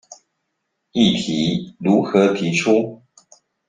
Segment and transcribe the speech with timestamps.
[0.93, 3.03] 議題如何提出？